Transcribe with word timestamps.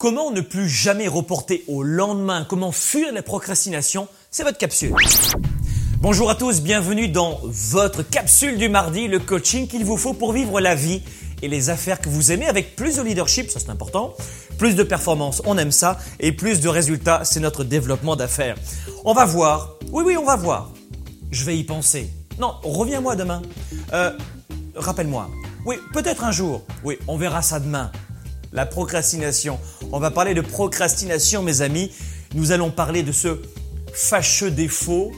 Comment 0.00 0.30
ne 0.30 0.40
plus 0.40 0.66
jamais 0.66 1.08
reporter 1.08 1.62
au 1.68 1.82
lendemain? 1.82 2.46
Comment 2.48 2.72
fuir 2.72 3.12
la 3.12 3.22
procrastination? 3.22 4.08
C'est 4.30 4.44
votre 4.44 4.56
capsule. 4.56 4.94
Bonjour 5.98 6.30
à 6.30 6.34
tous, 6.34 6.62
bienvenue 6.62 7.08
dans 7.08 7.38
votre 7.42 8.02
capsule 8.02 8.56
du 8.56 8.70
mardi, 8.70 9.08
le 9.08 9.18
coaching 9.18 9.68
qu'il 9.68 9.84
vous 9.84 9.98
faut 9.98 10.14
pour 10.14 10.32
vivre 10.32 10.58
la 10.58 10.74
vie 10.74 11.02
et 11.42 11.48
les 11.48 11.68
affaires 11.68 12.00
que 12.00 12.08
vous 12.08 12.32
aimez 12.32 12.46
avec 12.46 12.76
plus 12.76 12.96
de 12.96 13.02
leadership, 13.02 13.50
ça 13.50 13.60
c'est 13.60 13.68
important, 13.68 14.14
plus 14.56 14.74
de 14.74 14.82
performance, 14.82 15.42
on 15.44 15.58
aime 15.58 15.70
ça, 15.70 15.98
et 16.18 16.32
plus 16.32 16.60
de 16.60 16.70
résultats, 16.70 17.26
c'est 17.26 17.40
notre 17.40 17.62
développement 17.62 18.16
d'affaires. 18.16 18.56
On 19.04 19.12
va 19.12 19.26
voir, 19.26 19.74
oui 19.92 20.02
oui 20.06 20.16
on 20.16 20.24
va 20.24 20.36
voir, 20.36 20.70
je 21.30 21.44
vais 21.44 21.58
y 21.58 21.64
penser. 21.64 22.08
Non, 22.38 22.54
reviens-moi 22.62 23.16
demain. 23.16 23.42
Euh, 23.92 24.12
Rappelle-moi. 24.76 25.28
Oui, 25.66 25.76
peut-être 25.92 26.24
un 26.24 26.32
jour. 26.32 26.62
Oui, 26.84 26.96
on 27.06 27.18
verra 27.18 27.42
ça 27.42 27.60
demain. 27.60 27.92
La 28.52 28.66
procrastination. 28.66 29.60
On 29.92 29.98
va 29.98 30.10
parler 30.12 30.34
de 30.34 30.40
procrastination, 30.40 31.42
mes 31.42 31.62
amis. 31.62 31.90
Nous 32.34 32.52
allons 32.52 32.70
parler 32.70 33.02
de 33.02 33.10
ce 33.10 33.40
fâcheux 33.92 34.52
défaut 34.52 35.10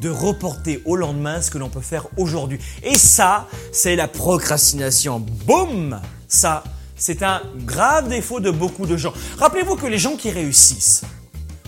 de 0.00 0.08
reporter 0.08 0.80
au 0.86 0.96
lendemain 0.96 1.42
ce 1.42 1.50
que 1.50 1.58
l'on 1.58 1.68
peut 1.68 1.82
faire 1.82 2.06
aujourd'hui. 2.16 2.58
Et 2.82 2.96
ça, 2.96 3.48
c'est 3.70 3.96
la 3.96 4.08
procrastination. 4.08 5.20
Boum 5.46 6.00
Ça, 6.26 6.64
c'est 6.96 7.22
un 7.22 7.42
grave 7.66 8.08
défaut 8.08 8.40
de 8.40 8.50
beaucoup 8.50 8.86
de 8.86 8.96
gens. 8.96 9.12
Rappelez-vous 9.38 9.76
que 9.76 9.86
les 9.86 9.98
gens 9.98 10.16
qui 10.16 10.30
réussissent, 10.30 11.02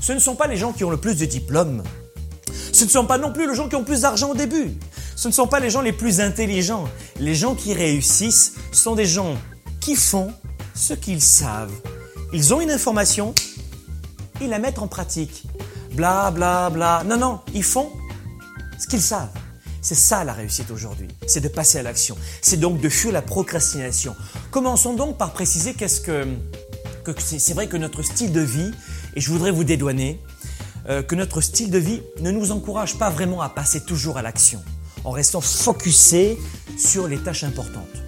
ce 0.01 0.13
ne 0.13 0.19
sont 0.19 0.35
pas 0.35 0.47
les 0.47 0.57
gens 0.57 0.73
qui 0.73 0.83
ont 0.85 0.91
le 0.91 0.97
plus 0.97 1.19
de 1.19 1.27
diplômes. 1.27 1.83
Ce 2.73 2.85
ne 2.85 2.89
sont 2.89 3.05
pas 3.05 3.19
non 3.19 3.33
plus 3.33 3.47
les 3.47 3.55
gens 3.55 3.69
qui 3.69 3.77
ont 3.77 3.85
plus 3.85 4.03
d'argent 4.03 4.31
au 4.31 4.35
début. 4.35 4.73
Ce 5.15 5.29
ne 5.29 5.33
sont 5.33 5.47
pas 5.47 5.61
les 5.61 5.69
gens 5.69 5.83
les 5.83 5.93
plus 5.93 6.21
intelligents. 6.21 6.89
Les 7.19 7.35
gens 7.35 7.55
qui 7.55 7.75
réussissent 7.75 8.55
sont 8.73 8.95
des 8.95 9.07
gens 9.07 9.37
qui 9.81 9.95
font 9.95 10.33
ce 10.75 10.95
qu'ils 10.95 11.23
savent. 11.23 11.73
Ils 12.33 12.55
ont 12.55 12.61
une 12.61 12.71
information, 12.71 13.35
ils 14.41 14.49
la 14.49 14.59
mettent 14.59 14.79
en 14.79 14.89
pratique. 14.89 15.45
Bla 15.93 16.31
bla 16.31 16.71
bla. 16.71 17.03
Non, 17.05 17.17
non, 17.17 17.41
ils 17.55 17.63
font 17.63 17.91
ce 18.79 18.87
qu'ils 18.87 19.03
savent. 19.03 19.31
C'est 19.81 19.95
ça 19.95 20.25
la 20.25 20.33
réussite 20.33 20.73
aujourd'hui, 20.73 21.07
c'est 21.29 21.41
de 21.41 21.49
passer 21.49 21.79
à 21.79 21.83
l'action. 21.83 22.17
C'est 22.43 22.57
donc 22.57 22.81
de 22.81 22.89
fuir 22.89 23.13
la 23.13 23.23
procrastination. 23.23 24.17
Commençons 24.51 24.95
donc 24.95 25.17
par 25.17 25.33
préciser 25.33 25.75
qu'est-ce 25.75 26.01
que, 26.01 26.27
c'est 27.19 27.55
vrai 27.55 27.69
que 27.69 27.77
notre 27.77 28.03
style 28.03 28.33
de 28.33 28.41
vie, 28.41 28.73
et 29.15 29.21
je 29.21 29.31
voudrais 29.31 29.53
vous 29.53 29.63
dédouaner, 29.63 30.21
euh, 30.89 31.03
que 31.03 31.15
notre 31.15 31.41
style 31.41 31.71
de 31.71 31.79
vie 31.79 32.03
ne 32.21 32.33
nous 32.33 32.51
encourage 32.51 32.99
pas 32.99 33.11
vraiment 33.11 33.43
à 33.43 33.49
passer 33.49 33.81
toujours 33.81 34.19
à 34.19 34.23
l'action 34.23 34.61
en 35.05 35.13
restant 35.13 35.41
focusé 35.41 36.37
sur 36.77 37.07
les 37.07 37.19
tâches 37.19 37.45
importantes. 37.45 38.06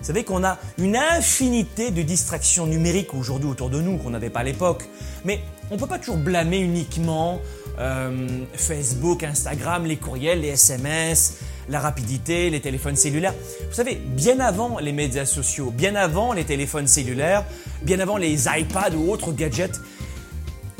Vous 0.00 0.06
savez 0.06 0.24
qu'on 0.24 0.44
a 0.44 0.58
une 0.78 0.96
infinité 0.96 1.90
de 1.90 2.00
distractions 2.00 2.66
numériques 2.66 3.12
aujourd'hui 3.12 3.50
autour 3.50 3.68
de 3.68 3.82
nous 3.82 3.98
qu'on 3.98 4.10
n'avait 4.10 4.30
pas 4.30 4.40
à 4.40 4.44
l'époque. 4.44 4.88
Mais 5.26 5.40
on 5.70 5.74
ne 5.74 5.78
peut 5.78 5.86
pas 5.86 5.98
toujours 5.98 6.16
blâmer 6.16 6.58
uniquement 6.58 7.40
euh, 7.78 8.26
Facebook, 8.54 9.22
Instagram, 9.22 9.84
les 9.84 9.96
courriels, 9.96 10.40
les 10.40 10.48
SMS, 10.48 11.40
la 11.68 11.80
rapidité, 11.80 12.48
les 12.48 12.60
téléphones 12.60 12.96
cellulaires. 12.96 13.34
Vous 13.68 13.74
savez, 13.74 13.96
bien 13.96 14.40
avant 14.40 14.78
les 14.78 14.92
médias 14.92 15.26
sociaux, 15.26 15.70
bien 15.70 15.94
avant 15.94 16.32
les 16.32 16.44
téléphones 16.44 16.86
cellulaires, 16.86 17.44
bien 17.82 18.00
avant 18.00 18.16
les 18.16 18.46
iPads 18.46 18.94
ou 18.96 19.10
autres 19.10 19.32
gadgets, 19.32 19.80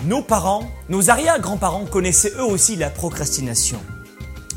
nos 0.05 0.23
parents, 0.23 0.71
nos 0.89 1.11
arrière-grands-parents 1.11 1.85
connaissaient 1.85 2.33
eux 2.39 2.45
aussi 2.45 2.77
la 2.77 2.89
procrastination. 2.89 3.81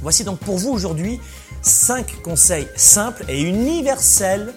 Voici 0.03 0.25
donc 0.25 0.39
pour 0.39 0.57
vous 0.57 0.69
aujourd'hui 0.69 1.21
5 1.61 2.21
conseils 2.21 2.67
simples 2.75 3.23
et 3.29 3.41
universels 3.41 4.53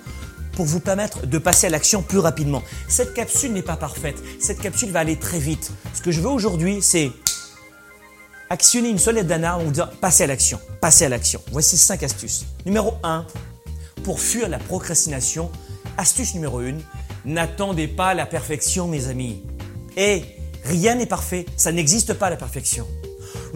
pour 0.53 0.67
vous 0.67 0.81
permettre 0.81 1.25
de 1.25 1.39
passer 1.39 1.69
à 1.69 1.71
l'action 1.71 2.03
plus 2.03 2.19
rapidement. 2.19 2.65
Cette 2.89 3.15
capsule 3.15 3.53
n'est 3.53 3.63
pas 3.63 3.77
parfaite, 3.77 4.17
cette 4.41 4.59
capsule 4.59 4.91
va 4.91 5.01
aller 5.01 5.17
très 5.17 5.39
vite. 5.39 5.71
Ce 5.95 6.03
que 6.03 6.11
je 6.11 6.21
veux 6.21 6.29
aujourd'hui, 6.29 6.83
c'est 6.83 7.13
actionner 8.51 8.89
une 8.89 8.99
sonnette 8.99 9.29
d'alarme 9.29 9.69
ou 9.69 9.71
dire 9.71 9.89
passer 10.01 10.25
à 10.25 10.27
l'action, 10.27 10.59
passer 10.81 11.05
à 11.05 11.09
l'action. 11.09 11.41
Voici 11.53 11.77
5 11.77 12.03
astuces. 12.03 12.47
Numéro 12.65 12.95
1, 13.05 13.25
pour 14.03 14.19
fuir 14.19 14.49
la 14.49 14.59
procrastination, 14.59 15.53
astuce 15.97 16.35
numéro 16.35 16.59
1, 16.59 16.79
n'attendez 17.25 17.87
pas 17.87 18.15
la 18.15 18.27
perfection 18.27 18.89
mes 18.89 19.07
amis. 19.07 19.45
Et 19.97 20.25
rien 20.65 20.97
n'est 20.97 21.07
parfait, 21.07 21.47
ça 21.57 21.71
n'existe 21.71 22.15
pas 22.15 22.31
la 22.31 22.37
perfection. 22.37 22.85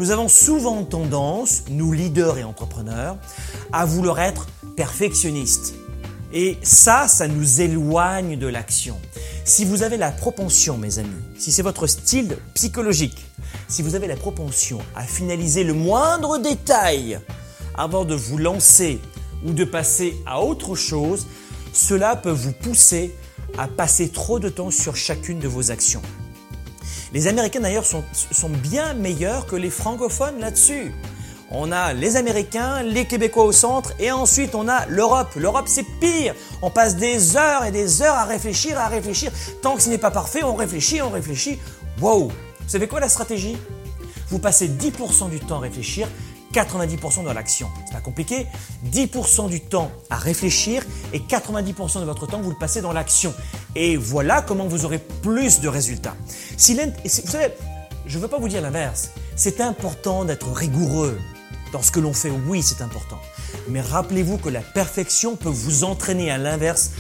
Nous 0.01 0.13
avons 0.13 0.29
souvent 0.29 0.83
tendance, 0.83 1.65
nous 1.69 1.93
leaders 1.93 2.39
et 2.39 2.43
entrepreneurs, 2.43 3.19
à 3.71 3.85
vouloir 3.85 4.19
être 4.19 4.47
perfectionnistes. 4.75 5.75
Et 6.33 6.57
ça, 6.63 7.07
ça 7.07 7.29
nous 7.29 7.61
éloigne 7.61 8.39
de 8.39 8.47
l'action. 8.47 8.99
Si 9.45 9.67
vous 9.67 9.83
avez 9.83 9.99
la 9.99 10.11
propension, 10.11 10.79
mes 10.79 10.99
amis, 10.99 11.11
si 11.39 11.53
c'est 11.53 11.61
votre 11.61 11.87
style 11.87 12.39
psychologique, 12.55 13.27
si 13.69 13.83
vous 13.83 13.95
avez 13.95 14.07
la 14.07 14.17
propension 14.17 14.79
à 14.97 15.03
finaliser 15.03 15.65
le 15.65 15.75
moindre 15.75 16.39
détail 16.39 17.21
avant 17.77 18.07
de 18.07 18.15
vous 18.15 18.39
lancer 18.39 19.01
ou 19.45 19.53
de 19.53 19.65
passer 19.65 20.17
à 20.25 20.43
autre 20.43 20.77
chose, 20.77 21.27
cela 21.75 22.17
peut 22.17 22.31
vous 22.31 22.53
pousser 22.53 23.15
à 23.59 23.69
passer 23.69 24.09
trop 24.09 24.39
de 24.39 24.49
temps 24.49 24.71
sur 24.71 24.97
chacune 24.97 25.41
de 25.41 25.49
vos 25.49 25.71
actions. 25.71 26.01
Les 27.13 27.27
Américains 27.27 27.61
d'ailleurs 27.61 27.87
sont, 27.87 28.05
bien 28.63 28.95
meilleurs 28.95 29.47
que 29.47 29.57
les 29.57 29.71
francophones 29.71 30.39
là-dessus. 30.39 30.95
On 31.51 31.73
a 31.73 31.93
les 31.93 32.17
Américains, 32.17 32.85
les 32.85 33.07
Québécois 33.07 33.45
au 33.45 33.51
centre 33.51 33.93
et 33.99 34.13
ensuite 34.13 34.55
on 34.55 34.69
a 34.69 34.87
l'Europe. 34.87 35.35
L'Europe 35.35 35.67
c'est 35.67 35.87
pire. 36.01 36.35
On 36.63 36.71
passe 36.71 36.95
des 36.95 37.37
heures 37.37 37.65
et 37.65 37.73
des 37.73 38.03
heures 38.03 38.15
à 38.15 38.25
réfléchir, 38.25 38.79
à 38.79 38.87
réfléchir. 38.87 39.33
Tant 39.61 39.75
que 39.75 39.83
ce 39.83 39.89
n'est 39.89 39.99
pas 39.99 40.13
parfait, 40.13 40.45
on 40.45 40.55
réfléchit, 40.55 41.03
on 41.03 41.11
réfléchit. 41.11 41.59
Wow 42.01 42.29
Vous 42.29 42.69
savez 42.69 42.87
quoi 42.87 43.01
la 43.01 43.09
stratégie? 43.09 43.57
Vous 44.29 44.39
passez 44.39 44.69
10% 44.69 45.29
du 45.29 45.41
temps 45.41 45.57
à 45.57 45.61
réfléchir 45.61 46.07
90% 46.53 47.25
dans 47.25 47.33
l'action. 47.33 47.69
C'est 47.87 47.95
pas 47.95 48.01
compliqué. 48.01 48.47
10% 48.93 49.49
du 49.49 49.61
temps 49.61 49.91
à 50.11 50.17
réfléchir 50.17 50.85
et 51.13 51.21
90% 51.21 52.01
de 52.01 52.05
votre 52.05 52.27
temps, 52.27 52.41
vous 52.41 52.51
le 52.51 52.59
passez 52.59 52.81
dans 52.81 52.93
l'action. 52.93 53.35
Et 53.75 53.97
voilà 53.97 54.43
comment 54.43 54.67
vous 54.67 54.85
aurez 54.85 54.99
plus 54.99 55.61
de 55.61 55.69
résultats. 55.69 56.17
Si 56.57 56.75
vous 56.75 57.31
savez, 57.31 57.53
je 58.07 58.17
ne 58.17 58.23
veux 58.23 58.29
pas 58.29 58.39
vous 58.39 58.49
dire 58.49 58.63
l'inverse. 58.63 59.11
C'est 59.37 59.61
important 59.61 60.25
d'être 60.25 60.51
rigoureux 60.53 61.19
dans 61.73 61.83
ce 61.83 61.93
que 61.93 62.01
l'on 62.01 62.13
fait. 62.13 62.33
Oui, 62.47 62.63
c'est 62.63 62.83
important. 62.83 63.19
Mais 63.69 63.81
rappelez-vous 63.81 64.39
que 64.39 64.49
la 64.49 64.61
perfection 64.61 65.37
peut 65.37 65.49
vous 65.49 65.85
entraîner 65.85 66.31
à 66.31 66.39
l'inverse 66.39 66.91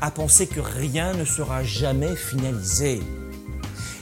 à 0.00 0.10
penser 0.10 0.46
que 0.46 0.60
rien 0.60 1.12
ne 1.14 1.24
sera 1.24 1.62
jamais 1.62 2.14
finalisé. 2.16 3.00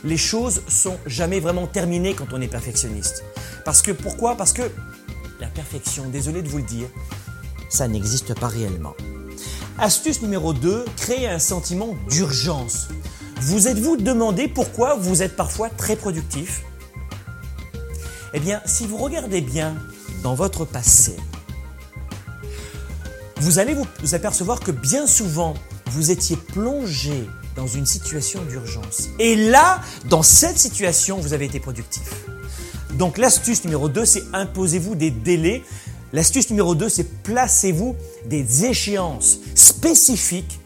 Les 0.04 0.16
choses 0.16 0.62
sont 0.69 0.96
jamais 1.06 1.40
vraiment 1.40 1.66
terminées 1.66 2.14
quand 2.14 2.32
on 2.32 2.40
est 2.40 2.48
perfectionniste. 2.48 3.25
Parce 3.64 3.82
que 3.82 3.90
pourquoi? 3.90 4.36
Parce 4.36 4.52
que 4.52 4.62
la 5.41 5.47
perfection, 5.49 6.09
désolé 6.09 6.43
de 6.43 6.49
vous 6.49 6.59
le 6.59 6.65
dire, 6.65 6.88
ça 7.69 7.88
n'existe 7.88 8.34
pas 8.38 8.49
réellement. 8.49 8.94
Astuce 9.78 10.22
numéro 10.22 10.53
2, 10.53 10.84
créer 10.97 11.28
un 11.28 11.38
sentiment 11.38 11.94
d'urgence. 12.09 12.88
Vous 13.41 13.69
êtes-vous 13.69 13.97
demandé 13.97 14.49
pourquoi 14.49 14.97
vous 14.97 15.22
êtes 15.22 15.37
parfois 15.37 15.71
très 15.71 15.94
productif? 15.94 16.62
Eh 18.34 18.41
bien, 18.41 18.60
si 18.66 18.87
vous 18.87 18.97
regardez 18.97 19.41
bien 19.41 19.76
dans 20.22 20.34
votre 20.34 20.65
passé, 20.65 21.16
vous 23.37 23.60
allez 23.60 23.75
vous 23.75 24.15
apercevoir 24.15 24.59
que 24.59 24.72
bien 24.72 25.06
souvent, 25.06 25.55
vous 25.87 26.10
étiez 26.10 26.37
plongé 26.37 27.28
dans 27.55 27.69
une 27.69 27.87
situation 27.87 28.43
d'urgence. 28.43 29.09
Et 29.19 29.37
là, 29.37 29.81
dans 30.06 30.22
cette 30.22 30.59
situation, 30.59 31.19
vous 31.19 31.32
avez 31.32 31.44
été 31.44 31.60
productif. 31.60 32.10
Donc 32.98 33.16
l'astuce 33.16 33.62
numéro 33.62 33.88
2, 33.88 34.04
c'est 34.04 34.25
imposez-vous 34.32 34.97
des 34.97 35.12
délais. 35.12 35.62
L'astuce 36.12 36.50
numéro 36.50 36.75
2, 36.75 36.88
c'est 36.88 37.22
placez-vous 37.22 37.94
des 38.26 38.64
échéances 38.64 39.38
spécifiques 39.54 40.59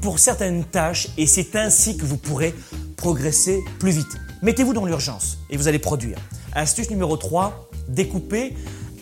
pour 0.00 0.18
certaines 0.18 0.64
tâches 0.64 1.08
et 1.16 1.28
c'est 1.28 1.54
ainsi 1.54 1.96
que 1.96 2.04
vous 2.04 2.16
pourrez 2.16 2.52
progresser 2.96 3.60
plus 3.78 3.92
vite. 3.92 4.18
Mettez-vous 4.42 4.72
dans 4.72 4.86
l'urgence 4.86 5.38
et 5.50 5.56
vous 5.56 5.68
allez 5.68 5.78
produire. 5.78 6.18
Astuce 6.52 6.90
numéro 6.90 7.16
3, 7.16 7.70
découpez 7.88 8.54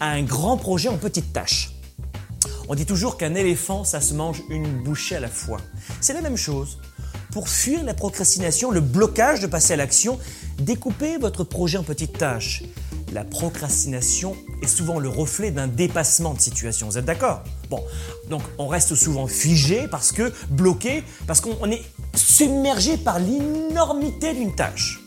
un 0.02 0.22
grand 0.22 0.58
projet 0.58 0.90
en 0.90 0.98
petites 0.98 1.32
tâches. 1.32 1.70
On 2.68 2.74
dit 2.74 2.84
toujours 2.84 3.16
qu'un 3.16 3.34
éléphant, 3.34 3.84
ça 3.84 4.02
se 4.02 4.12
mange 4.12 4.42
une 4.50 4.82
bouchée 4.82 5.16
à 5.16 5.20
la 5.20 5.28
fois. 5.28 5.60
C'est 6.02 6.12
la 6.12 6.20
même 6.20 6.36
chose. 6.36 6.78
Pour 7.32 7.48
fuir 7.48 7.84
la 7.84 7.94
procrastination, 7.94 8.70
le 8.70 8.80
blocage 8.80 9.40
de 9.40 9.46
passer 9.46 9.74
à 9.74 9.76
l'action, 9.76 10.18
découpez 10.58 11.18
votre 11.18 11.44
projet 11.44 11.78
en 11.78 11.82
petites 11.82 12.18
tâches. 12.18 12.62
La 13.12 13.24
procrastination 13.24 14.36
est 14.62 14.66
souvent 14.66 14.98
le 14.98 15.08
reflet 15.08 15.50
d'un 15.50 15.68
dépassement 15.68 16.34
de 16.34 16.40
situation. 16.40 16.88
Vous 16.88 16.98
êtes 16.98 17.04
d'accord? 17.04 17.42
Bon, 17.70 17.82
donc 18.28 18.42
on 18.58 18.66
reste 18.66 18.94
souvent 18.94 19.26
figé 19.26 19.86
parce 19.88 20.12
que 20.12 20.32
bloqué, 20.50 21.04
parce 21.26 21.40
qu'on 21.40 21.70
est 21.70 21.82
submergé 22.14 22.96
par 22.96 23.18
l'énormité 23.18 24.34
d'une 24.34 24.54
tâche. 24.54 25.00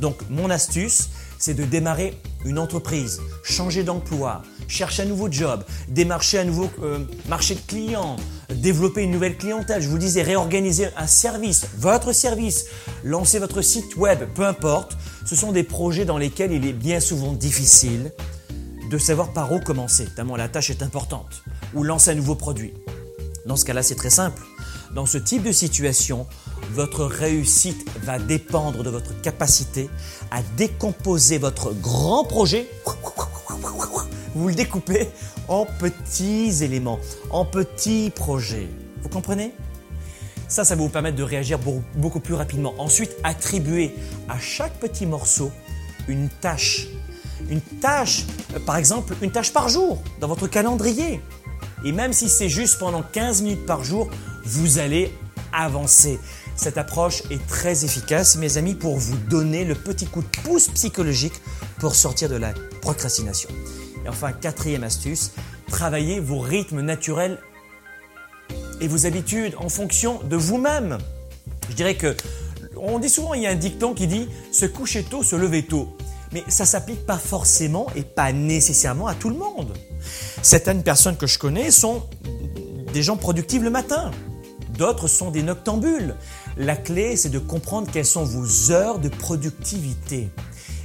Donc 0.00 0.16
mon 0.30 0.50
astuce, 0.50 1.10
c'est 1.38 1.54
de 1.54 1.64
démarrer 1.64 2.18
une 2.44 2.58
entreprise, 2.58 3.20
changer 3.42 3.84
d'emploi, 3.84 4.42
chercher 4.68 5.02
un 5.02 5.06
nouveau 5.06 5.30
job, 5.30 5.64
démarcher 5.88 6.38
un 6.38 6.44
nouveau 6.44 6.70
euh, 6.82 6.98
marché 7.28 7.54
de 7.54 7.60
clients, 7.60 8.16
développer 8.50 9.02
une 9.02 9.10
nouvelle 9.10 9.36
clientèle, 9.36 9.82
je 9.82 9.88
vous 9.88 9.98
disais 9.98 10.22
réorganiser 10.22 10.88
un 10.96 11.06
service, 11.06 11.66
votre 11.78 12.12
service, 12.12 12.66
lancer 13.02 13.38
votre 13.38 13.62
site 13.62 13.96
web, 13.96 14.20
peu 14.34 14.46
importe, 14.46 14.96
ce 15.26 15.36
sont 15.36 15.52
des 15.52 15.64
projets 15.64 16.04
dans 16.04 16.18
lesquels 16.18 16.52
il 16.52 16.66
est 16.66 16.72
bien 16.72 17.00
souvent 17.00 17.32
difficile 17.32 18.12
de 18.90 18.98
savoir 18.98 19.32
par 19.32 19.52
où 19.52 19.60
commencer, 19.60 20.06
tellement 20.14 20.36
la 20.36 20.48
tâche 20.48 20.70
est 20.70 20.82
importante, 20.82 21.42
ou 21.74 21.82
lancer 21.82 22.10
un 22.10 22.14
nouveau 22.14 22.34
produit. 22.34 22.74
Dans 23.46 23.56
ce 23.56 23.64
cas-là, 23.64 23.82
c'est 23.82 23.94
très 23.94 24.10
simple. 24.10 24.42
Dans 24.94 25.06
ce 25.06 25.18
type 25.18 25.42
de 25.42 25.52
situation, 25.52 26.26
votre 26.72 27.04
réussite 27.04 27.84
va 28.02 28.18
dépendre 28.18 28.82
de 28.82 28.90
votre 28.90 29.20
capacité 29.22 29.90
à 30.30 30.40
décomposer 30.56 31.38
votre 31.38 31.72
grand 31.72 32.24
projet. 32.24 32.68
Vous 34.34 34.48
le 34.48 34.54
découpez 34.54 35.08
en 35.48 35.64
petits 35.64 36.64
éléments, 36.64 36.98
en 37.30 37.44
petits 37.44 38.10
projets. 38.10 38.68
Vous 39.02 39.08
comprenez? 39.08 39.52
Ça, 40.48 40.64
ça 40.64 40.74
va 40.74 40.82
vous 40.82 40.88
permettre 40.88 41.16
de 41.16 41.22
réagir 41.22 41.58
beaucoup 41.96 42.20
plus 42.20 42.34
rapidement. 42.34 42.74
Ensuite, 42.78 43.14
attribuer 43.22 43.94
à 44.28 44.38
chaque 44.38 44.74
petit 44.80 45.06
morceau 45.06 45.50
une 46.08 46.28
tâche. 46.28 46.88
Une 47.48 47.60
tâche, 47.60 48.24
euh, 48.54 48.60
par 48.60 48.76
exemple, 48.76 49.14
une 49.22 49.30
tâche 49.30 49.52
par 49.52 49.68
jour 49.68 50.02
dans 50.20 50.28
votre 50.28 50.46
calendrier. 50.46 51.20
Et 51.84 51.92
même 51.92 52.12
si 52.12 52.28
c'est 52.28 52.48
juste 52.48 52.78
pendant 52.78 53.02
15 53.02 53.42
minutes 53.42 53.66
par 53.66 53.84
jour, 53.84 54.08
vous 54.44 54.78
allez 54.78 55.12
avancer. 55.52 56.18
Cette 56.56 56.78
approche 56.78 57.22
est 57.30 57.44
très 57.46 57.84
efficace, 57.84 58.36
mes 58.36 58.58
amis, 58.58 58.74
pour 58.74 58.96
vous 58.96 59.16
donner 59.16 59.64
le 59.64 59.74
petit 59.74 60.06
coup 60.06 60.22
de 60.22 60.40
pouce 60.42 60.68
psychologique 60.68 61.34
pour 61.78 61.94
sortir 61.94 62.28
de 62.28 62.36
la 62.36 62.52
procrastination. 62.80 63.48
Et 64.04 64.08
enfin, 64.08 64.32
quatrième 64.32 64.84
astuce, 64.84 65.32
travaillez 65.68 66.20
vos 66.20 66.38
rythmes 66.38 66.80
naturels 66.80 67.38
et 68.80 68.88
vos 68.88 69.06
habitudes 69.06 69.54
en 69.58 69.68
fonction 69.68 70.20
de 70.24 70.36
vous-même. 70.36 70.98
Je 71.70 71.74
dirais 71.74 71.96
que, 71.96 72.14
on 72.76 72.98
dit 72.98 73.08
souvent, 73.08 73.34
il 73.34 73.42
y 73.42 73.46
a 73.46 73.50
un 73.50 73.54
dicton 73.54 73.94
qui 73.94 74.06
dit 74.06 74.28
se 74.52 74.66
coucher 74.66 75.04
tôt, 75.04 75.22
se 75.22 75.36
lever 75.36 75.62
tôt. 75.62 75.96
Mais 76.32 76.42
ça 76.48 76.66
s'applique 76.66 77.06
pas 77.06 77.16
forcément 77.16 77.86
et 77.94 78.02
pas 78.02 78.32
nécessairement 78.32 79.06
à 79.06 79.14
tout 79.14 79.30
le 79.30 79.36
monde. 79.36 79.72
Certaines 80.42 80.82
personnes 80.82 81.16
que 81.16 81.26
je 81.26 81.38
connais 81.38 81.70
sont 81.70 82.02
des 82.92 83.02
gens 83.02 83.16
productifs 83.16 83.62
le 83.62 83.70
matin. 83.70 84.10
D'autres 84.76 85.06
sont 85.06 85.30
des 85.30 85.42
noctambules. 85.42 86.16
La 86.56 86.76
clé, 86.76 87.16
c'est 87.16 87.28
de 87.28 87.38
comprendre 87.38 87.88
quelles 87.90 88.04
sont 88.04 88.24
vos 88.24 88.72
heures 88.72 88.98
de 88.98 89.08
productivité 89.08 90.28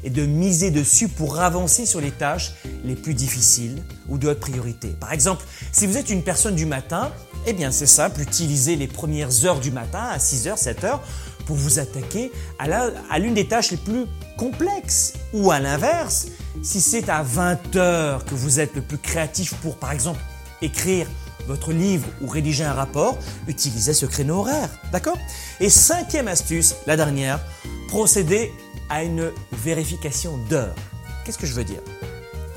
et 0.03 0.09
de 0.09 0.25
miser 0.25 0.71
dessus 0.71 1.07
pour 1.07 1.39
avancer 1.39 1.85
sur 1.85 2.01
les 2.01 2.11
tâches 2.11 2.53
les 2.83 2.95
plus 2.95 3.13
difficiles 3.13 3.81
ou 4.07 4.17
de 4.17 4.27
haute 4.27 4.39
priorité. 4.39 4.89
Par 4.99 5.13
exemple, 5.13 5.45
si 5.71 5.87
vous 5.87 5.97
êtes 5.97 6.09
une 6.09 6.23
personne 6.23 6.55
du 6.55 6.65
matin, 6.65 7.11
eh 7.45 7.53
bien 7.53 7.71
c'est 7.71 7.85
simple, 7.85 8.21
utilisez 8.21 8.75
les 8.75 8.87
premières 8.87 9.45
heures 9.45 9.59
du 9.59 9.71
matin 9.71 10.03
à 10.11 10.17
6h, 10.17 10.61
7h 10.61 10.99
pour 11.45 11.55
vous 11.55 11.79
attaquer 11.79 12.31
à 12.59 13.19
l'une 13.19 13.33
des 13.33 13.47
tâches 13.47 13.71
les 13.71 13.77
plus 13.77 14.05
complexes. 14.37 15.13
Ou 15.33 15.51
à 15.51 15.59
l'inverse, 15.59 16.27
si 16.61 16.79
c'est 16.79 17.09
à 17.09 17.23
20h 17.23 18.23
que 18.25 18.35
vous 18.35 18.59
êtes 18.59 18.75
le 18.75 18.81
plus 18.81 18.99
créatif 18.99 19.55
pour, 19.55 19.77
par 19.77 19.91
exemple, 19.91 20.19
écrire 20.61 21.07
votre 21.47 21.71
livre 21.71 22.05
ou 22.21 22.27
rédiger 22.27 22.63
un 22.63 22.73
rapport, 22.73 23.17
utilisez 23.47 23.93
ce 23.93 24.05
créneau 24.05 24.41
horaire. 24.41 24.69
D'accord? 24.91 25.17
Et 25.59 25.69
cinquième 25.69 26.27
astuce, 26.27 26.75
la 26.85 26.95
dernière, 26.95 27.39
procédez 27.87 28.51
à 28.89 29.03
une 29.03 29.31
vérification 29.59 30.37
d'heures. 30.49 30.75
Qu'est-ce 31.23 31.37
que 31.37 31.45
je 31.45 31.53
veux 31.53 31.63
dire? 31.63 31.81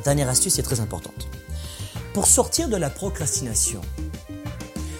Dernière 0.04 0.28
astuce 0.28 0.58
est 0.58 0.62
très 0.62 0.80
importante. 0.80 1.28
Pour 2.14 2.26
sortir 2.26 2.68
de 2.68 2.76
la 2.76 2.90
procrastination, 2.90 3.80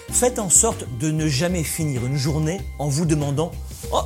faites 0.09 0.39
en 0.39 0.49
sorte 0.49 0.85
de 0.99 1.11
ne 1.11 1.27
jamais 1.27 1.63
finir 1.63 2.05
une 2.05 2.17
journée 2.17 2.61
en 2.79 2.87
vous 2.87 3.05
demandant 3.05 3.51
Oh, 3.91 4.01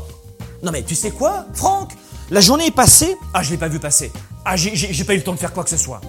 non 0.64 0.72
mais 0.72 0.84
tu 0.84 0.96
sais 0.96 1.12
quoi, 1.12 1.46
Franck? 1.54 1.94
La 2.30 2.42
journée 2.42 2.68
est 2.68 2.76
passée 2.76 3.16
Ah, 3.34 3.44
je 3.44 3.52
l'ai 3.52 3.58
pas 3.58 3.68
vu 3.68 3.80
passer. 3.80 4.12
Ah, 4.46 4.56
j'ai 4.56 5.04
pas 5.04 5.14
eu 5.14 5.18
le 5.18 5.24
temps 5.24 5.34
de 5.34 5.40
faire 5.40 5.54
quoi 5.54 5.64
que 5.64 5.70
ce 5.70 5.78
soit. 5.78 6.02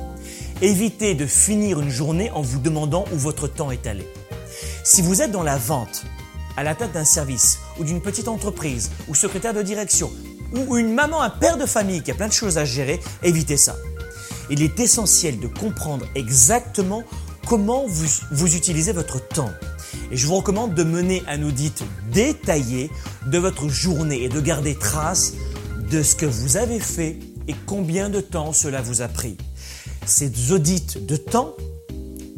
Évitez 0.60 1.14
de 1.14 1.26
finir 1.26 1.80
une 1.80 1.90
journée 1.90 2.30
en 2.32 2.42
vous 2.42 2.58
demandant 2.58 3.04
où 3.12 3.16
votre 3.16 3.46
temps 3.46 3.70
est 3.70 3.86
allé. 3.86 4.06
Si 4.84 5.02
vous 5.02 5.22
êtes 5.22 5.30
dans 5.30 5.42
la 5.42 5.56
vente, 5.56 6.04
à 6.56 6.64
la 6.64 6.74
tête 6.74 6.92
d'un 6.92 7.04
service 7.04 7.58
ou 7.78 7.84
d'une 7.84 8.00
petite 8.00 8.26
entreprise 8.26 8.90
ou 9.06 9.14
secrétaire 9.14 9.54
de 9.54 9.62
direction 9.62 10.10
ou 10.54 10.76
une 10.76 10.94
maman, 10.94 11.20
un 11.22 11.30
père 11.30 11.56
de 11.56 11.66
famille 11.66 12.02
qui 12.02 12.10
a 12.10 12.14
plein 12.14 12.28
de 12.28 12.32
choses 12.32 12.58
à 12.58 12.64
gérer, 12.64 13.00
évitez 13.22 13.56
ça. 13.56 13.76
Il 14.50 14.62
est 14.62 14.80
essentiel 14.80 15.38
de 15.38 15.46
comprendre 15.46 16.06
exactement 16.14 17.04
comment 17.46 17.86
vous, 17.86 18.06
vous 18.30 18.56
utilisez 18.56 18.92
votre 18.92 19.26
temps. 19.26 19.50
Et 20.10 20.16
je 20.16 20.26
vous 20.26 20.36
recommande 20.36 20.74
de 20.74 20.84
mener 20.84 21.22
un 21.28 21.42
audit 21.42 21.82
détaillé 22.12 22.90
de 23.26 23.38
votre 23.38 23.68
journée 23.68 24.22
et 24.22 24.28
de 24.28 24.40
garder 24.40 24.74
trace 24.74 25.34
de 25.90 26.02
ce 26.02 26.14
que 26.16 26.26
vous 26.26 26.56
avez 26.56 26.80
fait 26.80 27.18
et 27.46 27.54
combien 27.66 28.10
de 28.10 28.20
temps 28.20 28.52
cela 28.52 28.82
vous 28.82 29.02
a 29.02 29.08
pris. 29.08 29.36
Ces 30.06 30.52
audits 30.52 30.98
de 31.00 31.16
temps 31.16 31.54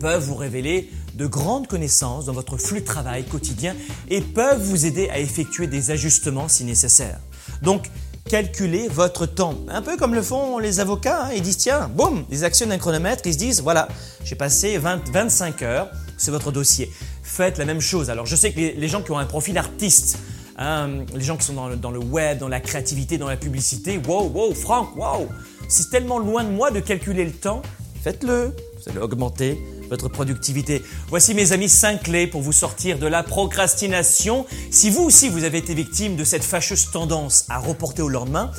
peuvent 0.01 0.25
vous 0.25 0.35
révéler 0.35 0.91
de 1.15 1.27
grandes 1.27 1.67
connaissances 1.67 2.25
dans 2.27 2.33
votre 2.33 2.57
flux 2.57 2.81
de 2.81 2.87
travail 2.87 3.25
quotidien 3.25 3.77
et 4.09 4.21
peuvent 4.21 4.63
vous 4.63 4.87
aider 4.87 5.11
à 5.11 5.19
effectuer 5.19 5.67
des 5.67 5.91
ajustements 5.91 6.49
si 6.49 6.65
nécessaire. 6.65 7.21
Donc, 7.63 7.91
calculez 8.29 8.89
votre 8.89 9.27
temps. 9.27 9.55
Un 9.69 9.83
peu 9.83 9.97
comme 9.97 10.15
le 10.15 10.23
font 10.23 10.59
les 10.59 10.81
avocats. 10.81 11.25
Hein. 11.25 11.31
Ils 11.35 11.43
disent, 11.43 11.59
tiens, 11.59 11.91
boum, 11.93 12.25
ils 12.31 12.45
actionnent 12.45 12.73
un 12.73 12.79
chronomètre, 12.79 13.23
ils 13.27 13.35
se 13.35 13.39
disent, 13.39 13.61
voilà, 13.61 13.89
j'ai 14.25 14.37
passé 14.37 14.79
25 14.79 15.63
heures, 15.63 15.91
c'est 16.17 16.31
votre 16.31 16.53
dossier. 16.53 16.91
Faites 17.23 17.59
la 17.59 17.65
même 17.65 17.81
chose. 17.81 18.09
Alors, 18.09 18.27
je 18.27 18.37
sais 18.37 18.53
que 18.53 18.59
les, 18.59 18.89
gens 18.89 19.03
qui 19.03 19.11
ont 19.11 19.19
un 19.19 19.27
profil 19.27 19.59
artiste, 19.59 20.19
hein, 20.57 21.05
les 21.15 21.25
gens 21.25 21.37
qui 21.37 21.45
sont 21.45 21.55
dans 21.55 21.69
le, 21.69 21.77
dans 21.77 21.91
le, 21.91 21.99
web, 21.99 22.39
dans 22.39 22.49
la 22.49 22.61
créativité, 22.61 23.19
dans 23.19 23.29
la 23.29 23.37
publicité, 23.37 24.01
wow, 24.07 24.29
wow, 24.29 24.55
Franck, 24.55 24.97
wow, 24.97 25.29
c'est 25.69 25.91
tellement 25.91 26.19
loin 26.19 26.45
de 26.45 26.51
moi 26.51 26.71
de 26.71 26.81
calculer 26.81 27.25
le 27.25 27.33
temps. 27.33 27.63
Faites-le. 28.03 28.55
Vous 28.77 28.89
allez 28.89 29.01
augmenter 29.01 29.59
votre 29.91 30.09
productivité. 30.09 30.83
Voici 31.09 31.35
mes 31.35 31.53
amis 31.53 31.69
5 31.69 32.05
clés 32.05 32.27
pour 32.27 32.41
vous 32.41 32.53
sortir 32.53 32.99
de 32.99 33.07
la 33.07 33.23
procrastination. 33.23 34.47
Si 34.71 34.89
vous 34.89 35.03
aussi 35.03 35.29
vous 35.29 35.45
avez 35.45 35.59
été 35.59 35.75
victime 35.75 36.17
de 36.17 36.25
cette 36.25 36.45
fâcheuse 36.45 36.91
tendance 36.91 37.45
à 37.49 37.59
reporter 37.59 38.03
au 38.03 38.09
lendemain, 38.09 38.51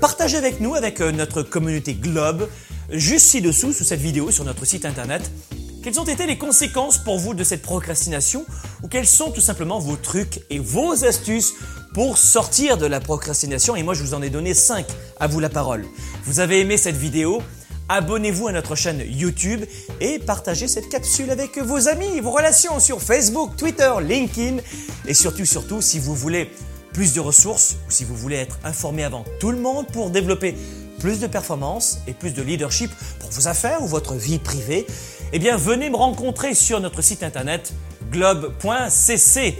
partagez 0.00 0.36
avec 0.36 0.60
nous, 0.60 0.74
avec 0.74 1.00
euh, 1.00 1.12
notre 1.12 1.42
communauté 1.42 1.94
Globe, 1.94 2.48
juste 2.90 3.26
ci-dessous 3.26 3.72
sous 3.72 3.84
cette 3.84 4.00
vidéo 4.00 4.30
sur 4.30 4.44
notre 4.44 4.64
site 4.64 4.84
internet. 4.84 5.30
Quelles 5.82 5.98
ont 5.98 6.04
été 6.04 6.26
les 6.26 6.36
conséquences 6.36 6.98
pour 6.98 7.18
vous 7.18 7.32
de 7.32 7.42
cette 7.42 7.62
procrastination 7.62 8.44
ou 8.82 8.88
quels 8.88 9.06
sont 9.06 9.30
tout 9.30 9.40
simplement 9.40 9.78
vos 9.78 9.96
trucs 9.96 10.40
et 10.50 10.58
vos 10.58 11.06
astuces 11.06 11.54
pour 11.94 12.18
sortir 12.18 12.76
de 12.76 12.84
la 12.84 13.00
procrastination? 13.00 13.76
Et 13.76 13.82
moi 13.82 13.94
je 13.94 14.02
vous 14.02 14.12
en 14.12 14.20
ai 14.20 14.28
donné 14.28 14.52
5 14.52 14.84
à 15.18 15.26
vous 15.26 15.40
la 15.40 15.48
parole. 15.48 15.86
Vous 16.24 16.40
avez 16.40 16.60
aimé 16.60 16.76
cette 16.76 16.96
vidéo? 16.96 17.42
Abonnez-vous 17.92 18.46
à 18.46 18.52
notre 18.52 18.76
chaîne 18.76 19.02
YouTube 19.04 19.64
et 20.00 20.20
partagez 20.20 20.68
cette 20.68 20.88
capsule 20.88 21.28
avec 21.28 21.58
vos 21.58 21.88
amis, 21.88 22.20
vos 22.20 22.30
relations 22.30 22.78
sur 22.78 23.02
Facebook, 23.02 23.56
Twitter, 23.56 23.90
LinkedIn 24.00 24.58
et 25.08 25.12
surtout 25.12 25.44
surtout 25.44 25.80
si 25.82 25.98
vous 25.98 26.14
voulez 26.14 26.48
plus 26.92 27.14
de 27.14 27.18
ressources 27.18 27.78
ou 27.88 27.90
si 27.90 28.04
vous 28.04 28.14
voulez 28.14 28.36
être 28.36 28.60
informé 28.62 29.02
avant 29.02 29.24
tout 29.40 29.50
le 29.50 29.58
monde 29.58 29.88
pour 29.88 30.10
développer 30.10 30.54
plus 31.00 31.18
de 31.18 31.26
performance 31.26 31.98
et 32.06 32.12
plus 32.12 32.32
de 32.32 32.42
leadership 32.42 32.92
pour 33.18 33.30
vos 33.30 33.48
affaires 33.48 33.82
ou 33.82 33.88
votre 33.88 34.14
vie 34.14 34.38
privée, 34.38 34.86
eh 35.32 35.40
bien 35.40 35.56
venez 35.56 35.90
me 35.90 35.96
rencontrer 35.96 36.54
sur 36.54 36.78
notre 36.78 37.02
site 37.02 37.24
internet 37.24 37.72
globe.cc. 38.12 39.58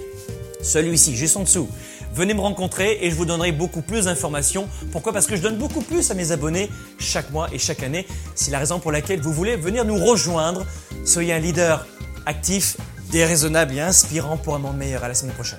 Celui-ci, 0.63 1.17
juste 1.17 1.37
en 1.37 1.43
dessous. 1.43 1.69
Venez 2.12 2.35
me 2.35 2.40
rencontrer 2.40 2.99
et 3.02 3.11
je 3.11 3.14
vous 3.14 3.25
donnerai 3.25 3.52
beaucoup 3.52 3.83
plus 3.83 4.07
d'informations. 4.07 4.69
Pourquoi? 4.93 5.12
Parce 5.12 5.26
que 5.26 5.37
je 5.37 5.43
donne 5.43 5.57
beaucoup 5.57 5.81
plus 5.81 6.11
à 6.11 6.14
mes 6.14 6.33
abonnés 6.33 6.69
chaque 6.99 7.31
mois 7.31 7.49
et 7.52 7.59
chaque 7.59 7.83
année. 7.83 8.07
C'est 8.35 8.50
la 8.50 8.59
raison 8.59 8.81
pour 8.81 8.93
laquelle 8.93 9.21
vous 9.21 9.33
voulez 9.33 9.57
venir 9.57 9.85
nous 9.85 10.05
rejoindre. 10.05 10.67
Soyez 11.05 11.33
un 11.33 11.38
leader 11.38 11.87
actif, 12.26 12.76
déraisonnable 13.11 13.75
et 13.75 13.81
inspirant 13.81 14.37
pour 14.37 14.55
un 14.55 14.59
monde 14.59 14.76
meilleur. 14.76 15.05
À 15.05 15.09
la 15.09 15.14
semaine 15.14 15.35
prochaine. 15.35 15.59